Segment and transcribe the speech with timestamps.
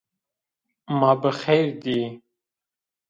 [0.99, 1.99] Ma bixeyr dî